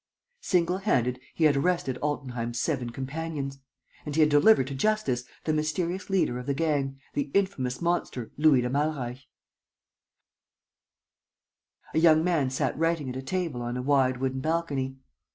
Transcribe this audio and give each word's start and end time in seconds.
Single 0.41 0.79
handed, 0.79 1.19
he 1.35 1.43
had 1.43 1.55
arrested 1.55 1.99
Altenheim's 2.01 2.59
seven 2.59 2.89
companions! 2.89 3.59
And 4.03 4.15
he 4.15 4.21
had 4.21 4.31
delivered 4.31 4.65
to 4.69 4.73
justice 4.73 5.25
the 5.43 5.53
mysterious 5.53 6.09
leader 6.09 6.39
of 6.39 6.47
the 6.47 6.55
gang, 6.55 6.99
the 7.13 7.29
infamous 7.35 7.83
monster, 7.83 8.31
Louis 8.35 8.61
de 8.61 8.69
Malreich! 8.71 9.27
A 11.93 11.99
young 11.99 12.23
man 12.23 12.49
sat 12.49 12.75
writing 12.79 13.09
at 13.09 13.15
a 13.15 13.21
table 13.21 13.61
on 13.61 13.77
a 13.77 13.83
wide 13.83 14.17
wooden 14.17 14.39
balcony. 14.39 14.97